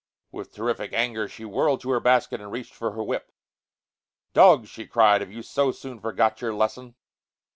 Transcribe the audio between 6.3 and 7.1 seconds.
your lesson?"